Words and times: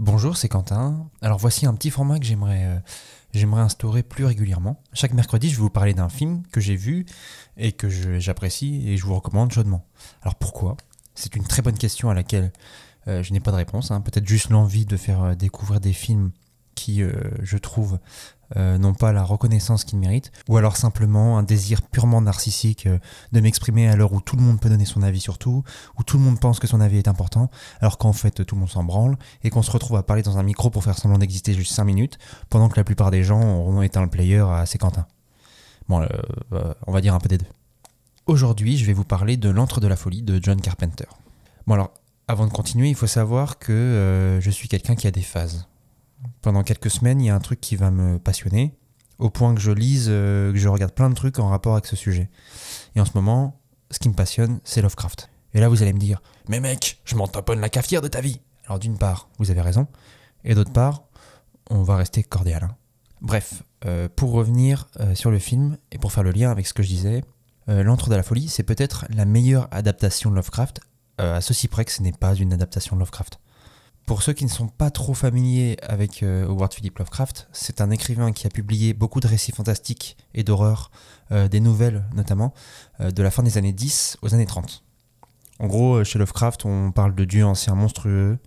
Bonjour, 0.00 0.36
c'est 0.36 0.48
Quentin. 0.48 1.10
Alors 1.22 1.38
voici 1.38 1.66
un 1.66 1.74
petit 1.74 1.90
format 1.90 2.20
que 2.20 2.24
j'aimerais 2.24 2.66
euh, 2.66 2.78
j'aimerais 3.34 3.62
instaurer 3.62 4.04
plus 4.04 4.24
régulièrement. 4.24 4.80
Chaque 4.92 5.12
mercredi, 5.12 5.50
je 5.50 5.56
vais 5.56 5.62
vous 5.62 5.70
parler 5.70 5.92
d'un 5.92 6.08
film 6.08 6.44
que 6.52 6.60
j'ai 6.60 6.76
vu 6.76 7.04
et 7.56 7.72
que 7.72 7.88
j'apprécie 8.20 8.88
et 8.88 8.96
je 8.96 9.04
vous 9.04 9.16
recommande 9.16 9.50
chaudement. 9.50 9.84
Alors 10.22 10.36
pourquoi? 10.36 10.76
C'est 11.16 11.34
une 11.34 11.42
très 11.42 11.62
bonne 11.62 11.76
question 11.76 12.10
à 12.10 12.14
laquelle 12.14 12.52
euh, 13.08 13.24
je 13.24 13.32
n'ai 13.32 13.40
pas 13.40 13.50
de 13.50 13.56
réponse. 13.56 13.90
Hein. 13.90 14.00
Peut-être 14.00 14.28
juste 14.28 14.50
l'envie 14.50 14.86
de 14.86 14.96
faire 14.96 15.20
euh, 15.20 15.34
découvrir 15.34 15.80
des 15.80 15.92
films 15.92 16.30
qui, 16.76 17.02
je 17.42 17.58
trouve, 17.58 17.98
euh, 18.56 18.78
n'ont 18.78 18.94
pas 18.94 19.12
la 19.12 19.22
reconnaissance 19.22 19.84
qu'ils 19.84 19.98
méritent, 19.98 20.32
ou 20.48 20.56
alors 20.56 20.76
simplement 20.76 21.36
un 21.36 21.42
désir 21.42 21.82
purement 21.82 22.22
narcissique 22.22 22.86
euh, 22.86 22.98
de 23.32 23.40
m'exprimer 23.40 23.88
à 23.88 23.96
l'heure 23.96 24.12
où 24.12 24.20
tout 24.20 24.36
le 24.36 24.42
monde 24.42 24.58
peut 24.58 24.70
donner 24.70 24.86
son 24.86 25.02
avis 25.02 25.20
sur 25.20 25.36
tout, 25.36 25.62
où 25.98 26.02
tout 26.02 26.16
le 26.16 26.22
monde 26.22 26.40
pense 26.40 26.58
que 26.58 26.66
son 26.66 26.80
avis 26.80 26.96
est 26.96 27.08
important, 27.08 27.50
alors 27.80 27.98
qu'en 27.98 28.14
fait 28.14 28.44
tout 28.44 28.54
le 28.54 28.60
monde 28.60 28.70
s'en 28.70 28.84
branle, 28.84 29.16
et 29.44 29.50
qu'on 29.50 29.62
se 29.62 29.70
retrouve 29.70 29.98
à 29.98 30.02
parler 30.02 30.22
dans 30.22 30.38
un 30.38 30.42
micro 30.42 30.70
pour 30.70 30.82
faire 30.82 30.98
semblant 30.98 31.18
d'exister 31.18 31.52
juste 31.52 31.72
5 31.72 31.84
minutes, 31.84 32.18
pendant 32.48 32.68
que 32.68 32.76
la 32.76 32.84
plupart 32.84 33.10
des 33.10 33.22
gens 33.22 33.40
ont 33.40 33.82
éteint 33.82 34.02
le 34.02 34.10
player 34.10 34.38
à 34.38 34.64
ses 34.64 34.78
Quentin. 34.78 35.06
Bon, 35.88 36.00
euh, 36.00 36.74
on 36.86 36.92
va 36.92 37.00
dire 37.00 37.14
un 37.14 37.20
peu 37.20 37.28
des 37.28 37.38
deux. 37.38 37.46
Aujourd'hui, 38.26 38.76
je 38.76 38.84
vais 38.84 38.92
vous 38.92 39.04
parler 39.04 39.36
de 39.36 39.48
L'Antre 39.48 39.80
de 39.80 39.86
la 39.86 39.96
Folie 39.96 40.22
de 40.22 40.38
John 40.42 40.60
Carpenter. 40.60 41.06
Bon 41.66 41.74
alors, 41.74 41.92
avant 42.28 42.46
de 42.46 42.52
continuer, 42.52 42.88
il 42.88 42.94
faut 42.94 43.06
savoir 43.06 43.58
que 43.58 44.38
je 44.40 44.50
suis 44.50 44.68
quelqu'un 44.68 44.94
qui 44.96 45.06
a 45.06 45.10
des 45.10 45.22
phases 45.22 45.66
pendant 46.48 46.62
quelques 46.62 46.90
semaines, 46.90 47.20
il 47.20 47.26
y 47.26 47.28
a 47.28 47.34
un 47.34 47.40
truc 47.40 47.60
qui 47.60 47.76
va 47.76 47.90
me 47.90 48.18
passionner, 48.18 48.74
au 49.18 49.28
point 49.28 49.54
que 49.54 49.60
je 49.60 49.70
lise, 49.70 50.06
euh, 50.08 50.50
que 50.50 50.56
je 50.56 50.66
regarde 50.66 50.94
plein 50.94 51.10
de 51.10 51.14
trucs 51.14 51.38
en 51.38 51.50
rapport 51.50 51.74
avec 51.74 51.84
ce 51.84 51.94
sujet. 51.94 52.30
Et 52.96 53.02
en 53.02 53.04
ce 53.04 53.10
moment, 53.14 53.60
ce 53.90 53.98
qui 53.98 54.08
me 54.08 54.14
passionne, 54.14 54.58
c'est 54.64 54.80
Lovecraft. 54.80 55.28
Et 55.52 55.60
là, 55.60 55.68
vous 55.68 55.82
allez 55.82 55.92
me 55.92 55.98
dire, 55.98 56.22
mais 56.48 56.58
mec, 56.60 57.02
je 57.04 57.16
m'en 57.16 57.28
taponne 57.28 57.60
la 57.60 57.68
cafetière 57.68 58.00
de 58.00 58.08
ta 58.08 58.22
vie. 58.22 58.40
Alors 58.64 58.78
d'une 58.78 58.96
part, 58.96 59.28
vous 59.38 59.50
avez 59.50 59.60
raison, 59.60 59.88
et 60.42 60.54
d'autre 60.54 60.72
part, 60.72 61.02
on 61.68 61.82
va 61.82 61.96
rester 61.96 62.22
cordial. 62.22 62.64
Hein. 62.64 62.76
Bref, 63.20 63.62
euh, 63.84 64.08
pour 64.16 64.32
revenir 64.32 64.88
euh, 65.00 65.14
sur 65.14 65.30
le 65.30 65.38
film, 65.38 65.76
et 65.92 65.98
pour 65.98 66.12
faire 66.12 66.22
le 66.22 66.30
lien 66.30 66.50
avec 66.50 66.66
ce 66.66 66.72
que 66.72 66.82
je 66.82 66.88
disais, 66.88 67.24
L'Antre 67.66 68.08
de 68.08 68.14
la 68.14 68.22
Folie, 68.22 68.48
c'est 68.48 68.62
peut-être 68.62 69.04
la 69.10 69.26
meilleure 69.26 69.68
adaptation 69.70 70.30
de 70.30 70.36
Lovecraft, 70.36 70.80
à 71.18 71.42
ceci 71.42 71.68
près 71.68 71.84
que 71.84 71.92
ce 71.92 72.00
n'est 72.00 72.12
pas 72.12 72.34
une 72.34 72.54
adaptation 72.54 72.96
de 72.96 73.00
Lovecraft. 73.00 73.38
Pour 74.08 74.22
ceux 74.22 74.32
qui 74.32 74.46
ne 74.46 74.50
sont 74.50 74.68
pas 74.68 74.90
trop 74.90 75.12
familiers 75.12 75.76
avec 75.82 76.22
euh, 76.22 76.48
Howard 76.48 76.72
Philip 76.72 76.98
Lovecraft, 76.98 77.46
c'est 77.52 77.82
un 77.82 77.90
écrivain 77.90 78.32
qui 78.32 78.46
a 78.46 78.50
publié 78.50 78.94
beaucoup 78.94 79.20
de 79.20 79.26
récits 79.26 79.52
fantastiques 79.52 80.16
et 80.32 80.44
d'horreur, 80.44 80.90
euh, 81.30 81.46
des 81.46 81.60
nouvelles 81.60 82.06
notamment, 82.14 82.54
euh, 83.02 83.10
de 83.10 83.22
la 83.22 83.30
fin 83.30 83.42
des 83.42 83.58
années 83.58 83.74
10 83.74 84.16
aux 84.22 84.32
années 84.32 84.46
30. 84.46 84.82
En 85.60 85.66
gros, 85.66 86.02
chez 86.04 86.18
Lovecraft, 86.18 86.64
on 86.64 86.90
parle 86.90 87.14
de 87.14 87.26
dieux 87.26 87.44
anciens 87.44 87.74
monstrueux, 87.74 88.38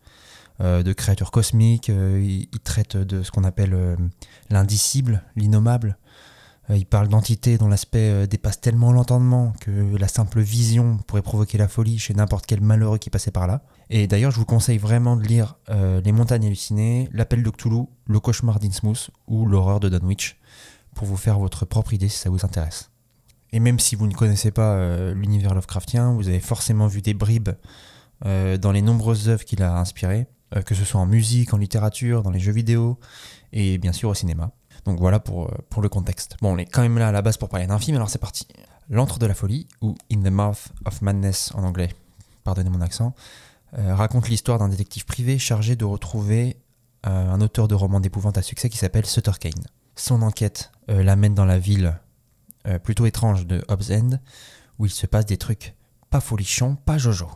de 0.59 0.93
créatures 0.93 1.31
cosmiques, 1.31 1.89
il, 1.89 2.47
il, 2.51 2.59
traite 2.59 2.95
de 2.95 3.23
ce 3.23 3.31
qu'on 3.31 3.43
appelle 3.43 3.97
l'indicible, 4.51 5.23
l'innommable, 5.35 5.97
euh, 5.99 6.11
il 6.77 6.85
parle 6.85 7.07
d'entités 7.07 7.57
dont 7.57 7.67
l'aspect 7.67 8.09
euh, 8.09 8.27
dépasse 8.27 8.61
tellement 8.61 8.91
l'entendement 8.91 9.53
que 9.59 9.95
la 9.97 10.07
simple 10.07 10.41
vision 10.41 10.97
pourrait 11.07 11.21
provoquer 11.21 11.57
la 11.57 11.67
folie 11.67 11.97
chez 11.99 12.13
n'importe 12.13 12.45
quel 12.45 12.61
malheureux 12.61 12.97
qui 12.97 13.09
passait 13.09 13.31
par 13.31 13.47
là. 13.47 13.63
Et 13.89 14.07
d'ailleurs, 14.07 14.31
je 14.31 14.37
vous 14.37 14.45
conseille 14.45 14.77
vraiment 14.77 15.15
de 15.15 15.23
lire 15.23 15.55
euh, 15.69 16.01
Les 16.01 16.11
Montagnes 16.11 16.45
hallucinées, 16.45 17.09
L'Appel 17.11 17.43
de 17.43 17.49
Cthulhu, 17.49 17.85
Le 18.05 18.19
Cauchemar 18.19 18.59
d'Innsmouth 18.59 19.09
ou 19.27 19.45
L'Horreur 19.45 19.79
de 19.79 19.89
Dunwich 19.89 20.39
pour 20.95 21.07
vous 21.07 21.17
faire 21.17 21.39
votre 21.39 21.65
propre 21.65 21.93
idée 21.93 22.09
si 22.09 22.17
ça 22.17 22.29
vous 22.29 22.45
intéresse. 22.45 22.91
Et 23.53 23.59
même 23.59 23.79
si 23.79 23.95
vous 23.95 24.07
ne 24.07 24.13
connaissez 24.13 24.51
pas 24.51 25.11
l'univers 25.13 25.53
Lovecraftien, 25.53 26.13
vous 26.13 26.29
avez 26.29 26.39
forcément 26.39 26.87
vu 26.87 27.01
des 27.01 27.13
bribes 27.13 27.49
dans 28.23 28.71
les 28.71 28.81
nombreuses 28.81 29.27
œuvres 29.27 29.43
qu'il 29.43 29.61
a 29.61 29.77
inspirées, 29.77 30.27
que 30.65 30.73
ce 30.73 30.85
soit 30.85 31.01
en 31.01 31.05
musique, 31.05 31.53
en 31.53 31.57
littérature, 31.57 32.23
dans 32.23 32.31
les 32.31 32.39
jeux 32.39 32.53
vidéo 32.53 32.97
et 33.51 33.77
bien 33.77 33.91
sûr 33.91 34.09
au 34.09 34.13
cinéma. 34.13 34.51
Donc 34.85 34.99
voilà 34.99 35.19
pour, 35.19 35.45
euh, 35.45 35.57
pour 35.69 35.81
le 35.81 35.89
contexte. 35.89 36.37
Bon, 36.41 36.53
on 36.53 36.57
est 36.57 36.65
quand 36.65 36.81
même 36.81 36.97
là 36.97 37.09
à 37.09 37.11
la 37.11 37.21
base 37.21 37.37
pour 37.37 37.49
parler 37.49 37.67
d'un 37.67 37.79
film, 37.79 37.97
alors 37.97 38.09
c'est 38.09 38.19
parti. 38.19 38.47
L'antre 38.89 39.19
de 39.19 39.25
la 39.25 39.33
folie, 39.33 39.67
ou 39.81 39.95
In 40.11 40.21
the 40.21 40.31
Mouth 40.31 40.69
of 40.85 41.01
Madness 41.01 41.51
en 41.55 41.63
anglais, 41.63 41.93
pardonnez 42.43 42.69
mon 42.69 42.81
accent, 42.81 43.13
euh, 43.77 43.95
raconte 43.95 44.27
l'histoire 44.27 44.59
d'un 44.59 44.69
détective 44.69 45.05
privé 45.05 45.39
chargé 45.39 45.75
de 45.75 45.85
retrouver 45.85 46.57
euh, 47.05 47.31
un 47.31 47.41
auteur 47.41 47.67
de 47.67 47.75
romans 47.75 47.99
d'épouvante 47.99 48.37
à 48.37 48.41
succès 48.41 48.69
qui 48.69 48.77
s'appelle 48.77 49.05
Sutter 49.05 49.31
Kane. 49.39 49.65
Son 49.95 50.21
enquête 50.21 50.71
l'amène 50.87 51.35
dans 51.35 51.45
la 51.45 51.59
ville 51.59 51.99
plutôt 52.83 53.05
étrange 53.05 53.45
de 53.45 53.63
Hobbs 53.67 53.91
End, 53.91 54.19
où 54.79 54.85
il 54.85 54.89
se 54.89 55.05
passe 55.05 55.25
des 55.25 55.37
trucs 55.37 55.75
pas 56.09 56.21
folichons, 56.21 56.75
pas 56.75 56.97
jojo. 56.97 57.29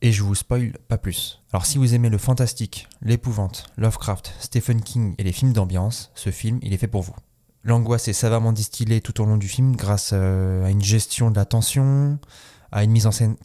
Et 0.00 0.12
je 0.12 0.22
vous 0.22 0.36
spoil 0.36 0.74
pas 0.86 0.98
plus. 0.98 1.42
Alors 1.52 1.66
si 1.66 1.76
vous 1.76 1.94
aimez 1.94 2.08
le 2.08 2.18
fantastique, 2.18 2.88
l'épouvante, 3.02 3.66
Lovecraft, 3.76 4.32
Stephen 4.38 4.80
King 4.80 5.14
et 5.18 5.24
les 5.24 5.32
films 5.32 5.52
d'ambiance, 5.52 6.12
ce 6.14 6.30
film, 6.30 6.60
il 6.62 6.72
est 6.72 6.76
fait 6.78 6.86
pour 6.86 7.02
vous. 7.02 7.16
L'angoisse 7.64 8.06
est 8.06 8.12
savamment 8.12 8.52
distillée 8.52 9.00
tout 9.00 9.20
au 9.20 9.26
long 9.26 9.36
du 9.36 9.48
film 9.48 9.74
grâce 9.74 10.10
euh, 10.12 10.64
à 10.64 10.70
une 10.70 10.82
gestion 10.82 11.32
de 11.32 11.36
la 11.36 11.44
tension, 11.44 12.18
à 12.70 12.84
une 12.84 12.92
mise 12.92 13.06
en 13.06 13.12
scène 13.12 13.36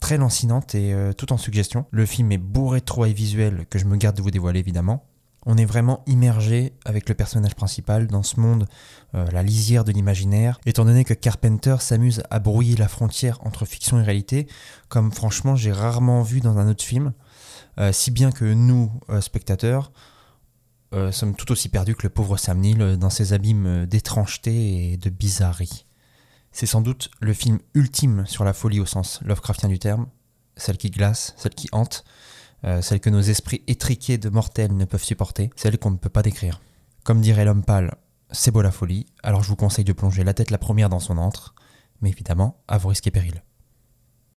très 0.00 0.16
lancinante 0.16 0.74
et 0.74 0.92
euh, 0.92 1.12
tout 1.12 1.32
en 1.32 1.38
suggestion. 1.38 1.86
Le 1.92 2.04
film 2.06 2.32
est 2.32 2.38
bourré 2.38 2.80
de 2.80 2.84
trouvailles 2.84 3.14
visuelles 3.14 3.66
que 3.70 3.78
je 3.78 3.84
me 3.84 3.96
garde 3.96 4.16
de 4.16 4.22
vous 4.22 4.32
dévoiler 4.32 4.58
évidemment. 4.58 5.06
On 5.46 5.56
est 5.56 5.64
vraiment 5.64 6.02
immergé 6.06 6.74
avec 6.84 7.08
le 7.08 7.14
personnage 7.14 7.54
principal 7.54 8.06
dans 8.06 8.22
ce 8.22 8.38
monde, 8.38 8.66
euh, 9.14 9.26
la 9.30 9.42
lisière 9.42 9.84
de 9.84 9.92
l'imaginaire, 9.92 10.60
étant 10.66 10.84
donné 10.84 11.04
que 11.04 11.14
Carpenter 11.14 11.76
s'amuse 11.80 12.22
à 12.30 12.38
brouiller 12.38 12.76
la 12.76 12.88
frontière 12.88 13.38
entre 13.46 13.64
fiction 13.64 13.98
et 13.98 14.02
réalité, 14.02 14.46
comme 14.88 15.12
franchement 15.12 15.56
j'ai 15.56 15.72
rarement 15.72 16.22
vu 16.22 16.40
dans 16.40 16.58
un 16.58 16.68
autre 16.68 16.84
film, 16.84 17.12
euh, 17.78 17.90
si 17.92 18.10
bien 18.10 18.32
que 18.32 18.44
nous, 18.44 18.92
euh, 19.08 19.20
spectateurs, 19.20 19.92
sommes 21.12 21.36
tout 21.36 21.52
aussi 21.52 21.68
perdus 21.68 21.94
que 21.94 22.02
le 22.02 22.08
pauvre 22.10 22.36
Sam 22.36 22.58
Neill 22.58 22.96
dans 22.98 23.10
ses 23.10 23.32
abîmes 23.32 23.86
d'étrangeté 23.86 24.92
et 24.92 24.96
de 24.96 25.08
bizarrerie. 25.08 25.86
C'est 26.50 26.66
sans 26.66 26.80
doute 26.80 27.12
le 27.20 27.32
film 27.32 27.60
ultime 27.74 28.26
sur 28.26 28.42
la 28.42 28.52
folie 28.52 28.80
au 28.80 28.86
sens 28.86 29.20
Lovecraftien 29.22 29.68
du 29.68 29.78
terme, 29.78 30.08
celle 30.56 30.78
qui 30.78 30.90
glace, 30.90 31.32
celle 31.36 31.54
qui 31.54 31.68
hante, 31.70 32.02
euh, 32.64 32.82
celle 32.82 33.00
que 33.00 33.10
nos 33.10 33.20
esprits 33.20 33.62
étriqués 33.66 34.18
de 34.18 34.28
mortels 34.28 34.76
ne 34.76 34.84
peuvent 34.84 35.02
supporter, 35.02 35.50
celle 35.56 35.78
qu'on 35.78 35.90
ne 35.90 35.96
peut 35.96 36.08
pas 36.08 36.22
décrire. 36.22 36.60
Comme 37.04 37.20
dirait 37.20 37.44
l'homme 37.44 37.64
pâle, 37.64 37.94
c'est 38.30 38.50
beau 38.50 38.62
la 38.62 38.70
folie, 38.70 39.06
alors 39.22 39.42
je 39.42 39.48
vous 39.48 39.56
conseille 39.56 39.84
de 39.84 39.92
plonger 39.92 40.24
la 40.24 40.34
tête 40.34 40.50
la 40.50 40.58
première 40.58 40.88
dans 40.88 41.00
son 41.00 41.18
antre, 41.18 41.54
mais 42.00 42.10
évidemment 42.10 42.62
à 42.68 42.78
vos 42.78 42.88
risques 42.88 43.06
et 43.06 43.10
périls. 43.10 43.42